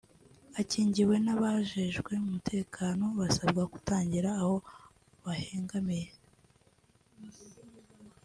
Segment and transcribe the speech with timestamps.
[0.61, 4.55] akingiwe n'abajejwe umutekano basabwa kutagira aho
[5.23, 6.07] bahengamiye